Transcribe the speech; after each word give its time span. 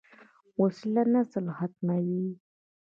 وسله 0.61 1.01
نسل 1.13 1.45
ختموي 1.57 2.23